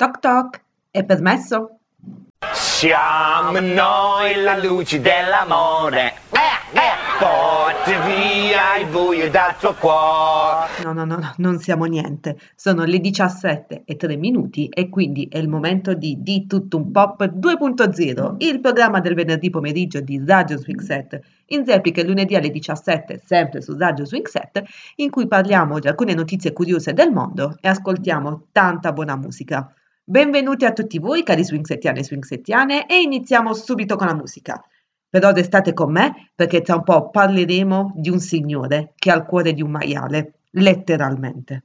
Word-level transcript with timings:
Toc 0.00 0.18
toc, 0.18 0.62
è 0.90 1.04
permesso? 1.04 1.80
Siamo 2.54 3.60
noi 3.60 4.34
la 4.42 4.56
luce 4.56 4.98
dell'amore. 4.98 6.14
Eh, 6.30 6.78
eh, 6.78 7.18
porti 7.18 7.90
via 8.06 8.78
il 8.78 8.86
buio 8.86 9.28
dal 9.28 9.58
tuo 9.58 9.74
cuore. 9.74 10.68
No, 10.84 10.94
no, 10.94 11.04
no, 11.04 11.18
no, 11.18 11.34
non 11.36 11.58
siamo 11.58 11.84
niente. 11.84 12.38
Sono 12.56 12.84
le 12.84 12.98
17 12.98 13.82
e 13.84 13.96
3 13.96 14.16
minuti 14.16 14.68
e 14.68 14.88
quindi 14.88 15.28
è 15.30 15.36
il 15.36 15.48
momento 15.48 15.92
di 15.92 16.22
Di 16.22 16.46
Tutto 16.46 16.78
Un 16.78 16.92
Pop 16.92 17.22
2.0, 17.22 18.36
il 18.38 18.60
programma 18.60 19.00
del 19.00 19.12
venerdì 19.12 19.50
pomeriggio 19.50 20.00
di 20.00 20.18
Radio 20.26 20.56
Swing 20.56 20.80
Set, 20.80 21.20
in 21.48 21.66
replica 21.66 22.02
lunedì 22.02 22.36
alle 22.36 22.48
17, 22.48 23.20
sempre 23.22 23.60
su 23.60 23.76
Radio 23.76 24.06
Swing 24.06 24.26
Set, 24.26 24.62
in 24.94 25.10
cui 25.10 25.26
parliamo 25.26 25.78
di 25.78 25.88
alcune 25.88 26.14
notizie 26.14 26.54
curiose 26.54 26.94
del 26.94 27.12
mondo 27.12 27.58
e 27.60 27.68
ascoltiamo 27.68 28.46
tanta 28.50 28.94
buona 28.94 29.14
musica. 29.14 29.74
Benvenuti 30.10 30.64
a 30.64 30.72
tutti 30.72 30.98
voi, 30.98 31.22
cari 31.22 31.44
swingsettiane 31.44 32.00
e 32.00 32.02
swingsettiane, 32.02 32.88
e 32.88 33.00
iniziamo 33.00 33.54
subito 33.54 33.94
con 33.94 34.08
la 34.08 34.14
musica. 34.16 34.60
Però 35.08 35.30
restate 35.30 35.72
con 35.72 35.92
me 35.92 36.32
perché 36.34 36.62
tra 36.62 36.74
un 36.74 36.82
po' 36.82 37.10
parleremo 37.10 37.92
di 37.94 38.10
un 38.10 38.18
signore 38.18 38.94
che 38.96 39.12
ha 39.12 39.14
il 39.14 39.22
cuore 39.22 39.52
di 39.52 39.62
un 39.62 39.70
maiale, 39.70 40.32
letteralmente. 40.50 41.62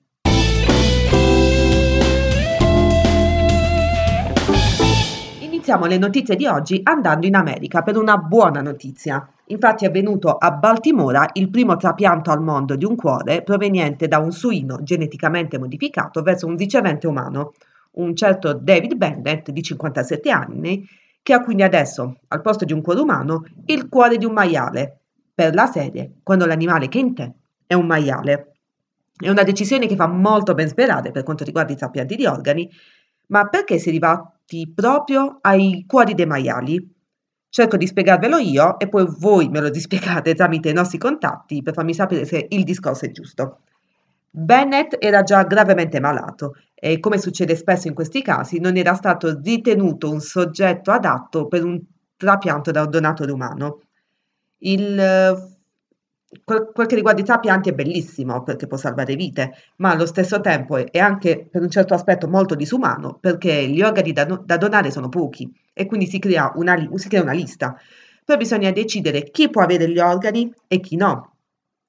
Iniziamo 5.39 5.87
le 5.87 5.97
notizie 5.97 6.35
di 6.35 6.45
oggi 6.45 6.81
andando 6.83 7.25
in 7.25 7.33
America 7.33 7.81
per 7.81 7.97
una 7.97 8.17
buona 8.17 8.61
notizia. 8.61 9.27
Infatti 9.45 9.85
è 9.85 9.87
avvenuto 9.87 10.37
a 10.37 10.51
Baltimora 10.51 11.29
il 11.33 11.49
primo 11.49 11.77
trapianto 11.77 12.29
al 12.29 12.43
mondo 12.43 12.75
di 12.75 12.85
un 12.85 12.95
cuore 12.95 13.41
proveniente 13.41 14.07
da 14.07 14.19
un 14.19 14.31
suino 14.31 14.83
geneticamente 14.83 15.57
modificato 15.57 16.21
verso 16.21 16.45
un 16.45 16.55
ricevente 16.55 17.07
umano 17.07 17.53
un 17.95 18.15
certo 18.15 18.53
David 18.53 18.95
Bennett 18.95 19.49
di 19.49 19.61
57 19.61 20.29
anni, 20.29 20.87
che 21.21 21.33
ha 21.33 21.41
quindi 21.41 21.63
adesso, 21.63 22.19
al 22.27 22.41
posto 22.41 22.65
di 22.65 22.73
un 22.73 22.81
cuore 22.81 23.01
umano, 23.01 23.45
il 23.65 23.89
cuore 23.89 24.17
di 24.17 24.25
un 24.25 24.33
maiale, 24.33 24.99
per 25.33 25.53
la 25.53 25.65
serie, 25.65 26.13
quando 26.23 26.45
l'animale 26.45 26.87
che 26.87 26.99
è 26.99 27.01
in 27.01 27.13
te 27.13 27.33
è 27.67 27.73
un 27.73 27.85
maiale. 27.85 28.53
È 29.17 29.29
una 29.29 29.43
decisione 29.43 29.87
che 29.87 29.95
fa 29.95 30.07
molto 30.07 30.53
ben 30.53 30.69
sperare 30.69 31.11
per 31.11 31.23
quanto 31.23 31.43
riguarda 31.43 31.73
i 31.73 31.77
trapianti 31.77 32.15
di 32.15 32.25
organi, 32.25 32.69
ma 33.27 33.47
perché 33.47 33.77
si 33.77 33.87
è 33.87 33.89
arrivati 33.89 34.71
proprio 34.73 35.39
ai 35.41 35.83
cuori 35.87 36.13
dei 36.13 36.25
maiali? 36.25 36.93
Cerco 37.49 37.77
di 37.77 37.87
spiegarvelo 37.87 38.37
io 38.37 38.77
e 38.79 38.87
poi 38.87 39.05
voi 39.17 39.49
me 39.49 39.61
lo 39.61 39.69
dispiegate 39.69 40.35
tramite 40.35 40.69
i 40.69 40.73
nostri 40.73 40.97
contatti 40.97 41.61
per 41.61 41.73
farmi 41.73 41.93
sapere 41.93 42.25
se 42.25 42.45
il 42.49 42.63
discorso 42.63 43.05
è 43.05 43.11
giusto. 43.11 43.59
Bennett 44.29 44.95
era 44.99 45.23
già 45.23 45.43
gravemente 45.43 45.99
malato 46.01 46.55
e, 46.75 46.99
come 46.99 47.17
succede 47.17 47.55
spesso 47.55 47.87
in 47.87 47.93
questi 47.93 48.21
casi, 48.21 48.59
non 48.59 48.77
era 48.77 48.93
stato 48.93 49.39
ritenuto 49.41 50.11
un 50.11 50.19
soggetto 50.19 50.91
adatto 50.91 51.47
per 51.47 51.63
un 51.63 51.81
trapianto 52.17 52.71
da 52.71 52.81
un 52.83 52.89
donatore 52.89 53.31
umano. 53.31 53.81
Il, 54.59 55.55
quel, 56.43 56.71
che 56.87 56.95
riguarda 56.95 57.21
i 57.21 57.25
trapianti 57.25 57.69
è 57.69 57.73
bellissimo 57.73 58.43
perché 58.43 58.67
può 58.67 58.77
salvare 58.77 59.15
vite, 59.15 59.53
ma 59.77 59.91
allo 59.91 60.05
stesso 60.05 60.41
tempo 60.41 60.75
è 60.77 60.99
anche 60.99 61.47
per 61.49 61.61
un 61.61 61.69
certo 61.69 61.93
aspetto 61.93 62.27
molto 62.27 62.55
disumano 62.55 63.17
perché 63.19 63.67
gli 63.67 63.81
organi 63.81 64.11
da, 64.11 64.25
da 64.25 64.57
donare 64.57 64.91
sono 64.91 65.09
pochi 65.09 65.49
e 65.73 65.85
quindi 65.85 66.07
si 66.07 66.19
crea, 66.19 66.51
una, 66.55 66.75
si 66.95 67.07
crea 67.07 67.21
una 67.21 67.33
lista. 67.33 67.75
Poi 68.23 68.37
bisogna 68.37 68.71
decidere 68.71 69.29
chi 69.29 69.49
può 69.49 69.61
avere 69.61 69.89
gli 69.89 69.99
organi 69.99 70.51
e 70.67 70.79
chi 70.79 70.95
no 70.95 71.35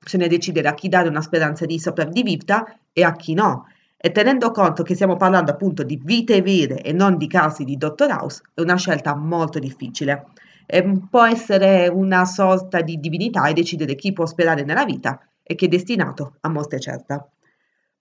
bisogna 0.07 0.29
decidere 0.29 0.69
a 0.69 0.75
chi 0.75 0.89
dare 0.89 1.09
una 1.09 1.21
speranza 1.21 1.67
di 1.67 1.81
sopravvivita 1.81 2.79
e 2.93 3.03
a 3.03 3.17
chi 3.17 3.35
no. 3.35 3.67
E 4.07 4.13
tenendo 4.13 4.53
conto 4.53 4.85
che 4.85 4.95
stiamo 4.95 5.17
parlando 5.17 5.51
appunto 5.51 5.83
di 5.83 6.01
vite 6.01 6.41
vere 6.41 6.81
e 6.81 6.93
non 6.93 7.17
di 7.17 7.27
casi 7.27 7.65
di 7.65 7.77
Dottor 7.77 8.09
House, 8.09 8.41
è 8.55 8.61
una 8.61 8.77
scelta 8.77 9.17
molto 9.17 9.59
difficile. 9.59 10.27
E 10.65 10.85
può 11.11 11.25
essere 11.25 11.89
una 11.89 12.25
sorta 12.25 12.83
di 12.83 13.01
divinità 13.01 13.49
e 13.49 13.53
decidere 13.53 13.97
chi 13.97 14.13
può 14.13 14.25
sperare 14.25 14.63
nella 14.63 14.85
vita 14.85 15.19
e 15.43 15.57
chi 15.57 15.65
è 15.65 15.69
destinato 15.69 16.37
a 16.43 16.49
morte 16.49 16.79
certa. 16.79 17.29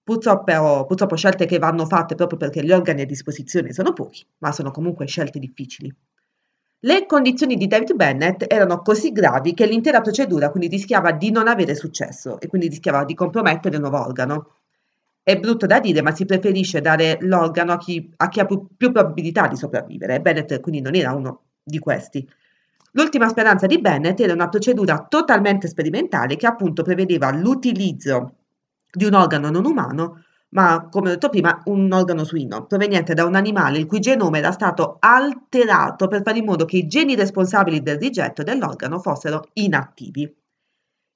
Purtroppo, 0.03 0.85
purtroppo 0.85 1.15
scelte 1.15 1.47
che 1.47 1.57
vanno 1.57 1.87
fatte 1.87 2.13
proprio 2.13 2.37
perché 2.37 2.63
gli 2.63 2.71
organi 2.71 3.01
a 3.01 3.05
disposizione 3.07 3.73
sono 3.73 3.91
pochi, 3.91 4.23
ma 4.37 4.51
sono 4.51 4.69
comunque 4.69 5.07
scelte 5.07 5.39
difficili. 5.39 5.91
Le 6.81 7.05
condizioni 7.07 7.55
di 7.55 7.65
David 7.65 7.95
Bennett 7.95 8.45
erano 8.47 8.83
così 8.83 9.11
gravi 9.11 9.55
che 9.55 9.65
l'intera 9.65 10.01
procedura 10.01 10.51
quindi 10.51 10.67
rischiava 10.67 11.13
di 11.13 11.31
non 11.31 11.47
avere 11.47 11.73
successo 11.73 12.39
e 12.39 12.45
quindi 12.45 12.67
rischiava 12.67 13.03
di 13.05 13.15
compromettere 13.15 13.77
il 13.77 13.81
nuovo 13.81 13.99
organo. 13.99 14.49
È 15.27 15.39
brutto 15.39 15.65
da 15.65 15.79
dire, 15.79 16.03
ma 16.03 16.13
si 16.13 16.23
preferisce 16.23 16.81
dare 16.81 17.17
l'organo 17.21 17.71
a 17.71 17.77
chi, 17.77 18.13
a 18.17 18.27
chi 18.27 18.41
ha 18.41 18.45
più, 18.45 18.67
più, 18.77 18.91
probabilità 18.91 19.47
di 19.47 19.55
sopravvivere. 19.55 20.21
Bennett 20.21 20.59
quindi 20.59 20.81
non 20.81 20.93
era 20.93 21.13
uno 21.13 21.45
di 21.63 21.79
questi. 21.79 22.29
L'ultima 22.91 23.27
speranza 23.27 23.65
di 23.65 23.81
Bennett 23.81 24.19
era 24.19 24.33
una 24.33 24.49
procedura 24.49 25.03
totalmente 25.09 25.67
sperimentale 25.67 26.35
che 26.35 26.45
appunto 26.45 26.83
prevedeva 26.83 27.31
l'utilizzo 27.31 28.35
di 28.91 29.05
un 29.05 29.15
organo 29.15 29.49
non 29.49 29.65
umano 29.65 30.23
ma 30.49 30.87
come 30.91 31.09
ho 31.09 31.13
detto 31.13 31.29
prima, 31.29 31.59
un 31.65 31.91
organo 31.91 32.23
suino 32.23 32.67
proveniente 32.67 33.15
da 33.15 33.25
un 33.25 33.33
animale 33.33 33.79
il 33.79 33.87
cui 33.87 33.99
genoma 33.99 34.37
era 34.37 34.51
stato 34.51 34.97
alterato 34.99 36.07
per 36.07 36.21
fare 36.21 36.37
in 36.37 36.45
modo 36.45 36.65
che 36.65 36.77
i 36.77 36.85
geni 36.85 37.15
responsabili 37.15 37.81
del 37.81 37.97
rigetto 37.97 38.43
dell'organo 38.43 38.99
fossero 38.99 39.49
inattivi. 39.53 40.31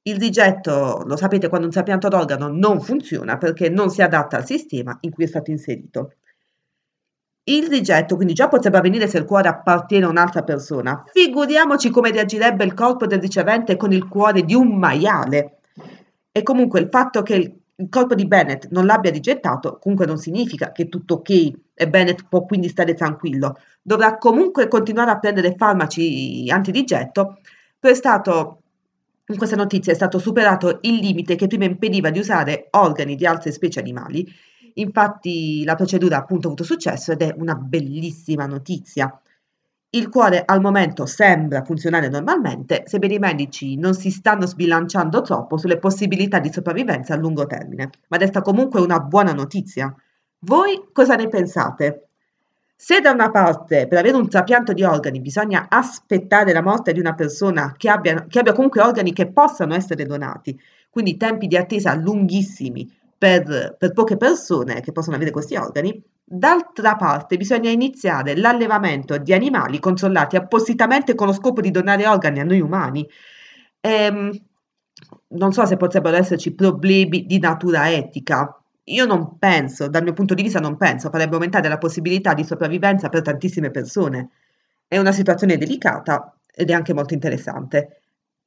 Il 0.10 0.18
rigetto, 0.18 1.04
lo 1.06 1.16
sapete, 1.16 1.50
quando 1.50 1.68
un 1.68 1.72
trapianto 1.72 2.08
d'organo 2.08 2.48
non 2.48 2.82
funziona 2.82 3.38
perché 3.38 3.70
non 3.70 3.92
si 3.92 4.02
adatta 4.02 4.38
al 4.38 4.46
sistema 4.46 4.98
in 5.02 5.12
cui 5.12 5.26
è 5.26 5.28
stato 5.28 5.52
inserito. 5.52 6.14
Il 7.44 7.68
rigetto 7.68 8.16
quindi 8.16 8.34
già 8.34 8.48
potrebbe 8.48 8.78
avvenire 8.78 9.08
se 9.08 9.20
il 9.20 9.26
cuore 9.26 9.50
appartiene 9.50 10.06
a 10.06 10.10
un'altra 10.10 10.42
persona. 10.42 11.04
Figuriamoci 11.14 11.92
come 11.92 12.10
reagirebbe 12.10 12.64
il 12.64 12.74
corpo 12.74 13.06
del 13.06 13.20
ricevente 13.20 13.76
con 13.76 13.92
il 13.92 14.08
cuore 14.08 14.42
di 14.42 14.56
un 14.56 14.80
maiale. 14.80 15.60
E 16.32 16.42
comunque 16.42 16.80
il 16.80 16.88
fatto 16.90 17.22
che 17.22 17.36
il 17.76 17.90
corpo 17.90 18.16
di 18.16 18.26
Bennett 18.26 18.68
non 18.72 18.88
l'abbia 18.88 19.12
rigettato, 19.12 19.78
comunque 19.78 20.08
non 20.08 20.18
significa 20.18 20.72
che 20.72 20.90
tutto 20.90 21.16
ok 21.16 21.52
e 21.76 21.88
Bennett 21.88 22.26
può 22.28 22.46
quindi 22.46 22.68
stare 22.68 22.96
tranquillo. 22.96 23.58
Dovrà 23.80 24.18
comunque 24.18 24.68
continuare 24.68 25.12
a 25.12 25.20
prendere 25.20 25.54
farmaci 25.56 26.50
antidigetto. 26.50 27.38
Stato, 27.80 28.62
in 29.32 29.38
questa 29.38 29.56
notizia 29.56 29.92
è 29.92 29.96
stato 29.96 30.18
superato 30.18 30.80
il 30.82 30.96
limite 30.96 31.36
che 31.36 31.48
prima 31.48 31.66
impediva 31.66 32.10
di 32.10 32.20
usare 32.20 32.68
organi 32.72 33.16
di 33.16 33.26
altre 33.26 33.52
specie 33.52 33.80
animali. 33.80 34.28
Infatti 34.76 35.64
la 35.64 35.76
procedura 35.76 36.18
ha 36.18 36.20
appunto 36.20 36.48
avuto 36.48 36.64
successo 36.64 37.12
ed 37.12 37.22
è 37.22 37.34
una 37.38 37.54
bellissima 37.56 38.48
notizia. 38.48 39.22
Il 39.92 40.10
cuore 40.10 40.44
al 40.46 40.62
momento 40.62 41.06
sembra 41.06 41.64
funzionare 41.64 42.10
normalmente, 42.10 42.84
sebbene 42.86 43.16
i 43.16 43.20
medici 43.20 43.76
non 43.76 43.94
si 43.94 44.12
stanno 44.12 44.46
sbilanciando 44.46 45.22
troppo 45.22 45.58
sulle 45.58 45.80
possibilità 45.80 46.40
di 46.40 46.52
sopravvivenza 46.52 47.14
a 47.14 47.18
lungo 47.18 47.46
termine, 47.46 47.90
ma 48.08 48.18
resta 48.18 48.42
comunque 48.42 48.82
una 48.82 49.00
buona 49.00 49.34
notizia. 49.34 49.94
Voi 50.46 50.90
cosa 50.92 51.16
ne 51.16 51.28
pensate? 51.28 52.09
Se 52.82 53.02
da 53.02 53.12
una 53.12 53.30
parte 53.30 53.88
per 53.88 53.98
avere 53.98 54.16
un 54.16 54.30
trapianto 54.30 54.72
di 54.72 54.84
organi 54.84 55.20
bisogna 55.20 55.68
aspettare 55.70 56.54
la 56.54 56.62
morte 56.62 56.94
di 56.94 57.00
una 57.02 57.14
persona 57.14 57.74
che 57.76 57.90
abbia, 57.90 58.26
che 58.26 58.40
abbia 58.40 58.54
comunque 58.54 58.82
organi 58.82 59.12
che 59.12 59.28
possano 59.32 59.76
essere 59.76 60.06
donati, 60.06 60.58
quindi 60.90 61.18
tempi 61.18 61.48
di 61.48 61.58
attesa 61.58 61.94
lunghissimi 61.94 62.90
per, 63.18 63.76
per 63.78 63.92
poche 63.92 64.16
persone 64.16 64.80
che 64.80 64.94
possono 64.94 65.18
avere 65.18 65.32
questi 65.32 65.58
organi, 65.58 66.02
D'altra 66.32 66.96
parte 66.96 67.38
bisogna 67.38 67.72
iniziare 67.72 68.38
l'allevamento 68.38 69.18
di 69.18 69.34
animali 69.34 69.80
controllati 69.80 70.36
appositamente 70.36 71.16
con 71.16 71.26
lo 71.26 71.34
scopo 71.34 71.60
di 71.60 71.72
donare 71.72 72.06
organi 72.06 72.40
a 72.40 72.44
noi 72.44 72.62
umani. 72.62 73.04
Ehm, 73.82 74.32
non 75.30 75.52
so 75.52 75.66
se 75.66 75.76
potrebbero 75.76 76.18
esserci 76.18 76.54
problemi 76.54 77.26
di 77.26 77.40
natura 77.40 77.92
etica. 77.92 78.59
Io 78.90 79.06
non 79.06 79.38
penso, 79.38 79.88
dal 79.88 80.04
mio 80.04 80.14
punto 80.14 80.34
di 80.34 80.42
vista 80.42 80.60
non 80.60 80.76
penso, 80.78 81.10
farebbe 81.10 81.36
aumentare 81.36 81.68
la 81.68 81.78
possibilità 81.78 82.34
di 82.34 82.44
sopravvivenza 82.44 83.10
per 83.10 83.22
tantissime 83.22 83.70
persone. 83.72 84.30
È 84.88 84.98
una 84.98 85.12
situazione 85.12 85.58
delicata 85.58 86.36
ed 86.54 86.70
è 86.70 86.74
anche 86.74 86.94
molto 86.94 87.14
interessante. 87.14 88.02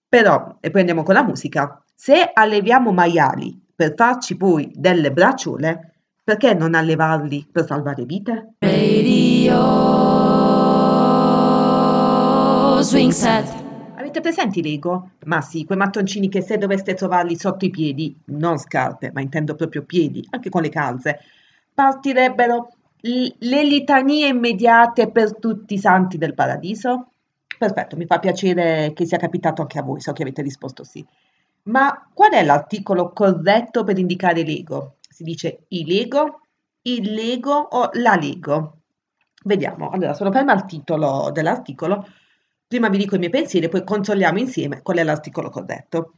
Però, 0.08 0.56
e 0.60 0.70
poi 0.70 0.80
andiamo 0.80 1.04
con 1.04 1.14
la 1.14 1.22
musica, 1.22 1.82
se 1.94 2.30
alleviamo 2.32 2.92
maiali 2.92 3.58
per 3.74 3.94
farci 3.96 4.36
poi 4.36 4.70
delle 4.74 5.12
bracciole, 5.12 5.92
perché 6.24 6.54
non 6.54 6.74
allevarli 6.74 7.48
per 7.50 7.64
salvare 7.64 8.04
vite? 8.04 8.54
Radio 8.58 9.60
Swing 12.82 13.12
Set. 13.12 13.61
Avete 14.12 14.28
presenti 14.28 14.62
Lego? 14.62 15.12
Ma 15.24 15.40
sì, 15.40 15.64
quei 15.64 15.78
mattoncini 15.78 16.28
che 16.28 16.42
se 16.42 16.58
doveste 16.58 16.92
trovarli 16.92 17.34
sotto 17.34 17.64
i 17.64 17.70
piedi, 17.70 18.14
non 18.26 18.58
scarpe, 18.58 19.10
ma 19.10 19.22
intendo 19.22 19.54
proprio 19.54 19.84
piedi, 19.84 20.22
anche 20.28 20.50
con 20.50 20.60
le 20.60 20.68
calze, 20.68 21.20
partirebbero 21.72 22.74
le 23.00 23.64
litanie 23.64 24.28
immediate 24.28 25.10
per 25.10 25.38
tutti 25.38 25.72
i 25.72 25.78
santi 25.78 26.18
del 26.18 26.34
paradiso? 26.34 27.12
Perfetto, 27.56 27.96
mi 27.96 28.04
fa 28.04 28.18
piacere 28.18 28.92
che 28.94 29.06
sia 29.06 29.16
capitato 29.16 29.62
anche 29.62 29.78
a 29.78 29.82
voi, 29.82 30.02
so 30.02 30.12
che 30.12 30.20
avete 30.20 30.42
risposto 30.42 30.84
sì. 30.84 31.02
Ma 31.64 32.06
qual 32.12 32.32
è 32.32 32.44
l'articolo 32.44 33.12
corretto 33.14 33.82
per 33.82 33.96
indicare 33.96 34.44
Lego? 34.44 34.96
si 35.08 35.22
dice 35.22 35.64
i 35.68 35.86
Lego, 35.86 36.40
il 36.82 37.14
Lego 37.14 37.54
o 37.54 37.88
la 37.94 38.16
Lego? 38.16 38.80
Vediamo, 39.44 39.88
allora 39.88 40.12
sono 40.12 40.30
ferma 40.30 40.52
al 40.52 40.66
titolo 40.66 41.30
dell'articolo, 41.32 42.06
prima 42.72 42.88
vi 42.88 42.96
dico 42.96 43.16
i 43.16 43.18
miei 43.18 43.30
pensieri, 43.30 43.68
poi 43.68 43.84
controlliamo 43.84 44.38
insieme 44.38 44.80
qual 44.80 44.96
è 44.96 45.04
l'articolo 45.04 45.50
corretto. 45.50 46.14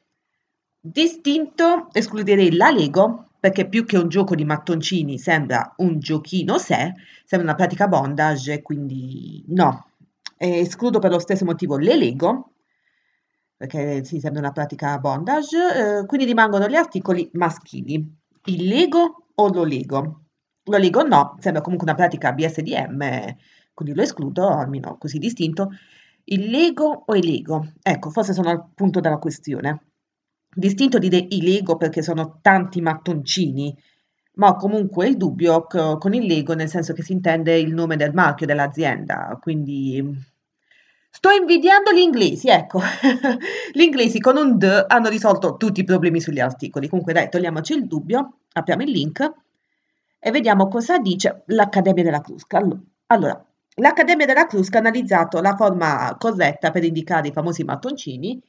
Distinto 0.78 1.88
escluderei 1.90 2.54
la 2.54 2.70
Lego 2.70 3.30
perché 3.40 3.68
più 3.68 3.84
che 3.84 3.98
un 3.98 4.08
gioco 4.08 4.36
di 4.36 4.44
mattoncini 4.44 5.18
sembra 5.18 5.74
un 5.78 5.98
giochino 5.98 6.56
sé, 6.58 6.94
sembra 7.24 7.48
una 7.48 7.56
pratica 7.56 7.88
bondage, 7.88 8.62
quindi 8.62 9.44
no. 9.48 9.88
E 10.36 10.60
escludo 10.60 11.00
per 11.00 11.10
lo 11.10 11.18
stesso 11.18 11.44
motivo 11.44 11.76
le 11.76 11.96
Lego, 11.96 12.52
perché 13.56 14.04
si 14.04 14.20
sembra 14.20 14.40
una 14.40 14.52
pratica 14.52 14.96
bondage, 14.98 15.56
eh, 15.56 16.06
quindi 16.06 16.24
rimangono 16.24 16.68
gli 16.68 16.76
articoli 16.76 17.28
maschili. 17.32 18.16
Il 18.44 18.68
Lego 18.68 19.26
o 19.34 19.48
lo 19.48 19.64
Lego? 19.64 20.20
Lo 20.62 20.76
Lego 20.76 21.02
no, 21.02 21.36
sembra 21.40 21.62
comunque 21.62 21.88
una 21.88 21.96
pratica 21.96 22.32
BSDM, 22.32 23.34
quindi 23.74 23.92
lo 23.96 24.02
escludo, 24.02 24.48
almeno 24.48 24.96
così 24.98 25.18
distinto. 25.18 25.70
Il 26.26 26.50
Lego 26.50 27.04
o 27.06 27.14
il 27.16 27.26
Lego? 27.26 27.72
Ecco, 27.82 28.10
forse 28.10 28.32
sono 28.32 28.48
al 28.50 28.64
punto 28.74 29.00
della 29.00 29.18
questione. 29.18 29.82
Distinto 30.48 30.98
dire 30.98 31.16
i 31.16 31.42
Lego 31.42 31.76
perché 31.76 32.00
sono 32.02 32.38
tanti 32.40 32.80
mattoncini, 32.80 33.76
ma 34.34 34.48
ho 34.48 34.56
comunque 34.56 35.08
il 35.08 35.16
dubbio 35.16 35.66
con 35.66 36.14
il 36.14 36.24
Lego 36.24 36.54
nel 36.54 36.68
senso 36.68 36.92
che 36.92 37.02
si 37.02 37.12
intende 37.12 37.58
il 37.58 37.74
nome 37.74 37.96
del 37.96 38.14
marchio 38.14 38.46
dell'azienda, 38.46 39.38
quindi 39.40 40.02
sto 41.10 41.30
invidiando 41.30 41.92
gli 41.92 41.98
inglesi, 41.98 42.48
ecco. 42.48 42.80
gli 43.72 43.82
inglesi 43.82 44.18
con 44.18 44.36
un 44.36 44.56
D 44.56 44.84
hanno 44.88 45.08
risolto 45.08 45.56
tutti 45.56 45.80
i 45.80 45.84
problemi 45.84 46.20
sugli 46.20 46.40
articoli. 46.40 46.88
Comunque 46.88 47.12
dai, 47.12 47.28
togliamoci 47.28 47.74
il 47.74 47.86
dubbio, 47.86 48.38
apriamo 48.52 48.82
il 48.82 48.90
link 48.90 49.32
e 50.18 50.30
vediamo 50.30 50.68
cosa 50.68 50.98
dice 50.98 51.42
l'Accademia 51.46 52.02
della 52.02 52.20
Crusca. 52.20 52.62
Allora, 53.06 53.44
l'Accademia 53.74 54.26
della 54.26 54.46
Crusca 54.46 54.78
ha 54.78 54.80
analizzato 54.80 55.40
la 55.40 55.56
forma 55.56 56.14
corretta 56.18 56.70
per 56.70 56.84
indicare 56.84 57.28
i 57.28 57.32
famosi 57.32 57.64
mattoncini 57.64 58.40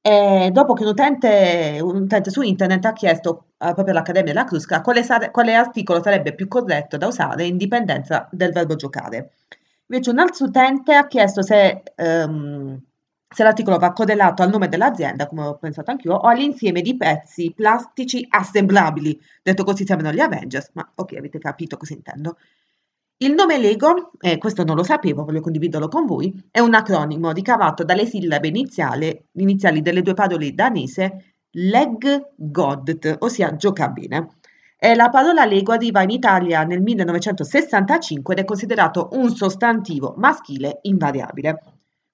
e 0.00 0.50
dopo 0.52 0.72
che 0.72 0.84
un 0.84 0.90
utente, 0.90 1.78
un 1.82 2.02
utente 2.02 2.30
su 2.30 2.40
internet 2.42 2.84
ha 2.84 2.92
chiesto 2.92 3.48
uh, 3.58 3.72
proprio 3.74 3.90
all'Accademia 3.90 4.32
della 4.32 4.44
Crusca 4.44 4.80
quale, 4.80 5.02
sare- 5.02 5.30
quale 5.30 5.54
articolo 5.54 6.00
sarebbe 6.02 6.34
più 6.34 6.46
corretto 6.48 6.96
da 6.96 7.08
usare 7.08 7.44
in 7.44 7.56
dipendenza 7.56 8.28
del 8.30 8.52
verbo 8.52 8.76
giocare. 8.76 9.32
Invece 9.88 10.10
un 10.10 10.18
altro 10.18 10.46
utente 10.46 10.94
ha 10.94 11.06
chiesto 11.06 11.42
se, 11.42 11.82
um, 11.96 12.80
se 13.28 13.42
l'articolo 13.42 13.78
va 13.78 13.92
correlato 13.92 14.42
al 14.42 14.50
nome 14.50 14.68
dell'azienda, 14.68 15.26
come 15.26 15.42
ho 15.42 15.56
pensato 15.58 15.90
anch'io, 15.90 16.14
o 16.14 16.28
all'insieme 16.28 16.82
di 16.82 16.96
pezzi 16.96 17.52
plastici 17.54 18.24
assemblabili. 18.28 19.20
Detto 19.42 19.64
così 19.64 19.84
sembrano 19.84 20.14
gli 20.14 20.20
Avengers, 20.20 20.70
ma 20.74 20.88
ok, 20.94 21.14
avete 21.16 21.38
capito 21.38 21.76
cosa 21.76 21.94
intendo. 21.94 22.36
Il 23.18 23.32
nome 23.32 23.56
Lego, 23.56 24.10
e 24.20 24.36
questo 24.36 24.62
non 24.62 24.76
lo 24.76 24.82
sapevo, 24.82 25.24
voglio 25.24 25.40
condividerlo 25.40 25.88
con 25.88 26.04
voi, 26.04 26.48
è 26.50 26.60
un 26.60 26.74
acronimo 26.74 27.30
ricavato 27.30 27.82
dalle 27.82 28.04
sillabe 28.04 28.48
iniziali, 28.48 29.24
iniziali 29.36 29.80
delle 29.80 30.02
due 30.02 30.12
parole 30.12 30.52
danese 30.52 31.36
leg 31.52 32.32
god, 32.36 33.16
ossia 33.20 33.56
gioca 33.56 33.88
bene. 33.88 34.36
E 34.76 34.94
la 34.94 35.08
parola 35.08 35.46
Lego 35.46 35.72
arriva 35.72 36.02
in 36.02 36.10
Italia 36.10 36.62
nel 36.64 36.82
1965 36.82 38.34
ed 38.34 38.40
è 38.40 38.44
considerato 38.44 39.08
un 39.12 39.30
sostantivo 39.30 40.12
maschile 40.18 40.80
invariabile. 40.82 41.62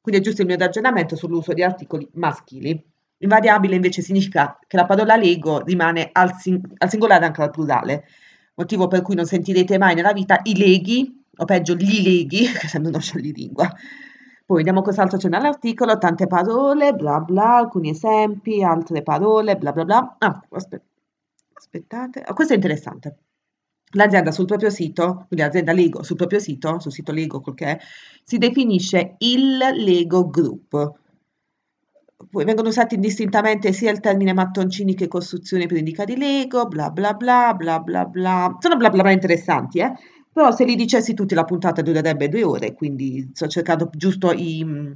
Quindi 0.00 0.20
è 0.20 0.24
giusto 0.24 0.42
il 0.42 0.46
mio 0.46 0.56
ragionamento 0.56 1.16
sull'uso 1.16 1.52
di 1.52 1.64
articoli 1.64 2.08
maschili. 2.12 2.80
Invariabile 3.18 3.74
invece 3.74 4.02
significa 4.02 4.56
che 4.68 4.76
la 4.76 4.86
parola 4.86 5.16
Lego 5.16 5.64
rimane 5.64 6.10
al, 6.12 6.36
sing- 6.36 6.74
al 6.78 6.88
singolare 6.88 7.24
anche 7.24 7.42
al 7.42 7.50
plurale 7.50 8.04
motivo 8.54 8.88
per 8.88 9.02
cui 9.02 9.14
non 9.14 9.26
sentirete 9.26 9.78
mai 9.78 9.94
nella 9.94 10.12
vita 10.12 10.40
i 10.44 10.56
leghi, 10.56 11.24
o 11.36 11.44
peggio 11.44 11.74
gli 11.74 12.02
leghi, 12.02 12.46
che 12.58 12.68
sembra 12.68 12.90
uno 12.90 13.00
scioglilingua. 13.00 13.70
Poi 14.44 14.56
vediamo 14.56 14.82
cos'altro 14.82 15.18
c'è 15.18 15.28
nell'articolo, 15.28 15.98
tante 15.98 16.26
parole, 16.26 16.92
bla 16.92 17.20
bla, 17.20 17.56
alcuni 17.56 17.90
esempi, 17.90 18.62
altre 18.62 19.02
parole, 19.02 19.56
bla 19.56 19.72
bla 19.72 19.84
bla. 19.84 20.16
Ah, 20.18 20.42
aspetta, 20.50 20.84
aspettate, 21.54 22.24
oh, 22.26 22.34
questo 22.34 22.52
è 22.52 22.56
interessante. 22.56 23.16
L'azienda 23.94 24.30
sul 24.30 24.46
proprio 24.46 24.70
sito, 24.70 25.24
quindi 25.28 25.44
l'azienda 25.44 25.72
Lego 25.72 26.02
sul 26.02 26.16
proprio 26.16 26.38
sito, 26.38 26.80
sul 26.80 26.92
sito 26.92 27.12
Lego 27.12 27.40
quel 27.40 27.54
che 27.54 27.66
è, 27.66 27.78
si 28.24 28.38
definisce 28.38 29.16
il 29.18 29.58
Lego 29.58 30.28
Group, 30.28 31.00
vengono 32.30 32.68
usati 32.68 32.94
indistintamente 32.94 33.72
sia 33.72 33.90
il 33.90 34.00
termine 34.00 34.32
mattoncini 34.32 34.94
che 34.94 35.08
costruzioni 35.08 35.66
per 35.66 35.78
indicare 35.78 36.16
Lego, 36.16 36.66
bla 36.66 36.90
bla 36.90 37.14
bla, 37.14 37.54
bla 37.54 37.80
bla 37.80 38.04
bla. 38.04 38.56
Sono 38.58 38.76
bla 38.76 38.90
bla 38.90 39.02
bla 39.02 39.10
interessanti, 39.12 39.80
eh? 39.80 39.92
Però 40.32 40.50
se 40.50 40.64
li 40.64 40.74
dicessi 40.74 41.14
tutti 41.14 41.34
la 41.34 41.44
puntata 41.44 41.82
durerebbe 41.82 42.28
due 42.28 42.42
ore, 42.42 42.74
quindi 42.74 43.30
sto 43.34 43.46
cercando 43.48 43.90
giusto 43.92 44.32
i 44.32 44.64
mm, 44.64 44.92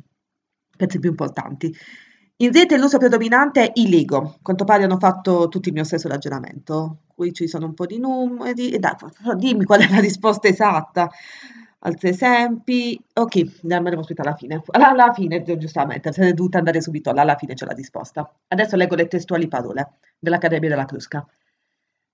pezzi 0.77 0.99
più 0.99 1.11
importanti. 1.11 1.75
In 2.39 2.53
rete 2.53 2.77
l'uso 2.79 2.99
predominante 2.99 3.65
è 3.65 3.73
i 3.75 3.89
Lego, 3.89 4.39
quanto 4.43 4.65
pare 4.65 4.85
hanno 4.85 4.99
fatto 4.99 5.49
tutti 5.49 5.69
il 5.69 5.75
mio 5.75 5.85
stesso 5.85 6.09
ragionamento. 6.09 7.03
Qui 7.15 7.33
ci 7.33 7.49
sono 7.49 7.67
un 7.67 7.75
po' 7.75 7.87
di 7.87 7.99
numeri, 7.99 8.71
e 8.71 8.79
dai, 8.79 8.95
dimmi 9.37 9.65
qual 9.65 9.81
è 9.81 9.91
la 9.91 10.01
risposta 10.01 10.49
esatta 10.49 11.11
altri 11.87 12.09
esempi. 12.11 13.01
Ok, 13.15 13.63
ne 13.63 13.75
andremo 13.75 14.03
subito 14.03 14.23
alla 14.23 14.35
fine. 14.35 14.63
Alla, 14.73 14.91
alla 14.91 15.13
fine, 15.13 15.43
giustamente, 15.57 16.13
sarei 16.13 16.35
dovuta 16.35 16.59
andare 16.59 16.81
subito 16.81 17.13
là, 17.13 17.23
alla 17.23 17.37
fine 17.37 17.55
c'è 17.55 17.65
la 17.65 17.73
risposta. 17.73 18.31
Adesso 18.49 18.77
leggo 18.77 18.95
le 18.95 19.07
testuali 19.07 19.49
parole 19.49 19.93
dell'Accademia 20.19 20.69
della 20.69 20.85
Crusca. 20.85 21.27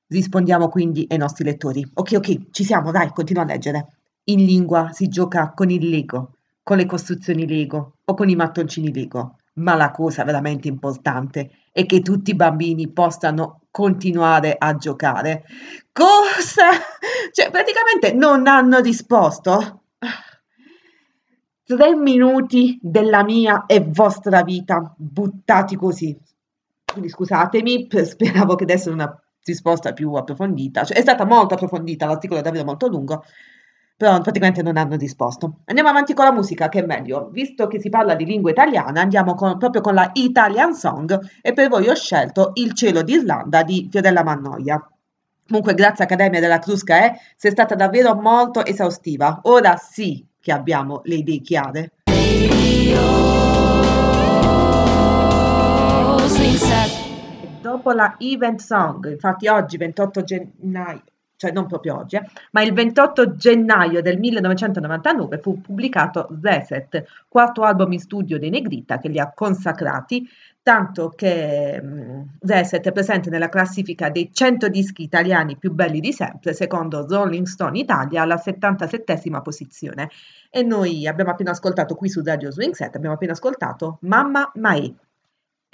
Rispondiamo 0.07 0.69
quindi 0.69 1.07
ai 1.09 1.17
nostri 1.17 1.45
lettori. 1.45 1.89
Ok, 1.95 2.13
ok, 2.17 2.51
ci 2.51 2.65
siamo, 2.65 2.91
dai, 2.91 3.11
continua 3.13 3.43
a 3.43 3.47
leggere. 3.47 3.87
In 4.25 4.45
lingua 4.45 4.91
si 4.93 5.09
gioca 5.09 5.53
con 5.53 5.71
il 5.71 5.89
Lego, 5.89 6.37
con 6.63 6.77
le 6.77 6.87
costruzioni 6.87 7.47
Lego 7.47 7.97
o 8.05 8.15
con 8.15 8.29
i 8.29 8.37
mattoncini 8.37 8.93
Lego, 8.93 9.39
ma 9.55 9.75
la 9.75 9.91
cosa 9.91 10.25
veramente 10.25 10.69
importante 10.69 11.51
è 11.73 11.85
che 11.87 12.01
tutti 12.01 12.31
i 12.31 12.37
bambini 12.37 12.89
possano 12.89 13.63
continuare 13.71 14.55
a 14.57 14.77
giocare. 14.77 15.45
Cosa? 15.93 16.69
Cioè, 17.33 17.51
praticamente 17.51 18.13
non 18.13 18.47
hanno 18.47 18.81
risposto. 18.81 19.85
Tre 21.65 21.95
minuti 21.95 22.79
della 22.83 23.25
mia 23.25 23.65
e 23.67 23.81
vostra 23.81 24.43
vita 24.43 24.95
buttati 24.97 25.77
così. 25.77 26.19
Quindi 26.85 27.09
scusatemi, 27.09 27.89
speravo 28.05 28.55
che 28.55 28.67
desse 28.67 28.91
una 28.91 29.19
risposta 29.45 29.93
più 29.93 30.13
approfondita. 30.13 30.85
Cioè, 30.85 30.97
è 30.97 31.01
stata 31.01 31.25
molto 31.25 31.55
approfondita, 31.55 32.07
l'articolo 32.07 32.41
è 32.41 32.43
davvero 32.43 32.65
molto 32.65 32.89
lungo, 32.89 33.25
però 34.03 34.21
praticamente 34.21 34.63
non 34.63 34.77
hanno 34.77 34.97
risposto. 34.97 35.59
Andiamo 35.67 35.91
avanti 35.91 36.13
con 36.13 36.25
la 36.25 36.33
musica, 36.33 36.69
che 36.69 36.81
è 36.81 36.85
meglio. 36.85 37.29
Visto 37.31 37.69
che 37.69 37.79
si 37.79 37.89
parla 37.89 38.17
di 38.17 38.25
lingua 38.25 38.51
italiana, 38.51 39.01
andiamo 39.01 39.37
con, 39.37 39.57
proprio 39.59 39.81
con 39.81 39.95
la 39.95 40.11
Italian 40.15 40.75
Song 40.75 41.17
e 41.41 41.53
per 41.53 41.69
voi 41.69 41.89
ho 41.89 41.95
scelto 41.95 42.51
Il 42.55 42.73
cielo 42.73 43.03
d'Irlanda 43.03 43.63
di 43.63 43.87
Fiorella 43.89 44.25
Mannoia. 44.25 44.85
Comunque, 45.47 45.75
grazie 45.75 46.03
Accademia 46.03 46.41
della 46.41 46.59
Crusca, 46.59 47.05
eh, 47.05 47.15
sei 47.37 47.53
stata 47.53 47.77
davvero 47.77 48.17
molto 48.17 48.65
esaustiva. 48.65 49.39
Ora 49.45 49.77
sì 49.77 50.27
che 50.41 50.51
abbiamo 50.51 51.03
le 51.05 51.15
idee 51.15 51.41
chiare. 51.41 51.91
dopo 57.61 57.93
la 57.93 58.17
Event 58.19 58.61
Song, 58.61 59.09
infatti 59.09 59.47
oggi 59.47 59.77
28 59.77 60.23
gennaio, 60.25 61.03
cioè 61.43 61.51
non 61.51 61.67
proprio 61.67 61.99
oggi, 61.99 62.15
eh, 62.15 62.23
ma 62.53 62.63
il 62.63 62.73
28 62.73 63.35
gennaio 63.35 64.01
del 64.01 64.17
1999 64.21 65.39
fu 65.39 65.61
pubblicato 65.61 66.29
Reset, 66.41 67.05
quarto 67.27 67.63
album 67.63 67.93
in 67.93 67.99
studio 67.99 68.39
dei 68.39 68.49
Negrita 68.49 68.99
che 68.99 69.09
li 69.09 69.19
ha 69.19 69.33
consacrati, 69.35 70.25
tanto 70.63 71.09
che 71.09 71.81
um, 71.83 72.29
Reset 72.43 72.87
è 72.87 72.93
presente 72.93 73.29
nella 73.29 73.49
classifica 73.49 74.09
dei 74.09 74.31
100 74.33 74.69
dischi 74.69 75.03
italiani 75.03 75.57
più 75.57 75.73
belli 75.73 75.99
di 75.99 76.13
sempre, 76.13 76.53
secondo 76.53 77.09
Rolling 77.09 77.47
Stone 77.47 77.77
Italia 77.77 78.23
alla 78.23 78.37
77 78.37 79.19
posizione. 79.43 80.11
E 80.49 80.63
noi 80.63 81.09
abbiamo 81.09 81.33
appena 81.33 81.51
ascoltato 81.51 81.97
qui 81.97 82.09
su 82.09 82.23
Radio 82.25 82.53
Swing 82.53 82.75
Set, 82.75 82.95
abbiamo 82.95 83.17
appena 83.17 83.33
ascoltato 83.33 83.99
Mamma 84.03 84.49
Mae. 84.55 84.95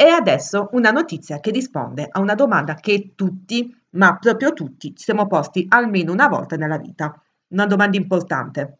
E 0.00 0.06
adesso 0.10 0.68
una 0.74 0.92
notizia 0.92 1.40
che 1.40 1.50
risponde 1.50 2.06
a 2.08 2.20
una 2.20 2.36
domanda 2.36 2.76
che 2.76 3.14
tutti 3.16 3.76
ma 3.90 4.16
proprio 4.16 4.52
tutti 4.52 4.94
ci 4.94 5.02
siamo 5.02 5.26
posti 5.26 5.66
almeno 5.68 6.12
una 6.12 6.28
volta 6.28 6.54
nella 6.54 6.78
vita. 6.78 7.20
Una 7.48 7.66
domanda 7.66 7.96
importante, 7.96 8.78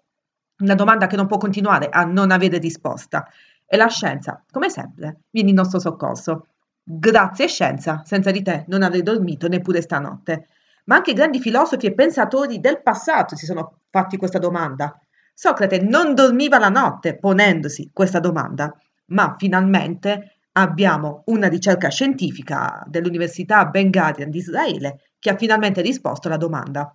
una 0.59 0.77
domanda 0.77 1.09
che 1.09 1.17
non 1.17 1.27
può 1.27 1.37
continuare 1.37 1.89
a 1.89 2.05
non 2.05 2.31
avere 2.31 2.59
risposta. 2.59 3.27
E 3.67 3.77
la 3.77 3.89
scienza, 3.89 4.45
come 4.49 4.71
sempre, 4.71 5.23
viene 5.31 5.49
in 5.51 5.57
nostro 5.57 5.81
soccorso. 5.81 6.47
Grazie 6.85 7.49
scienza, 7.49 8.03
senza 8.05 8.31
di 8.31 8.43
te 8.43 8.65
non 8.69 8.85
avrei 8.85 9.03
dormito 9.03 9.49
neppure 9.49 9.83
stanotte. 9.83 10.47
Ma 10.85 10.95
anche 10.95 11.15
grandi 11.15 11.41
filosofi 11.41 11.87
e 11.87 11.95
pensatori 11.95 12.61
del 12.61 12.81
passato 12.81 13.35
si 13.35 13.45
sono 13.45 13.81
fatti 13.91 14.17
questa 14.17 14.39
domanda. 14.39 14.97
Socrate 15.35 15.81
non 15.81 16.15
dormiva 16.15 16.61
la 16.61 16.69
notte 16.69 17.17
ponendosi 17.17 17.91
questa 17.93 18.21
domanda, 18.21 18.73
ma 19.07 19.35
finalmente 19.37 20.38
abbiamo 20.61 21.23
una 21.27 21.49
ricerca 21.49 21.89
scientifica 21.89 22.83
dell'Università 22.87 23.65
Ben 23.67 23.91
Gurion 23.91 24.31
di 24.31 24.39
Israele 24.39 25.13
che 25.19 25.31
ha 25.31 25.37
finalmente 25.37 25.81
risposto 25.81 26.29
alla 26.29 26.37
domanda. 26.37 26.93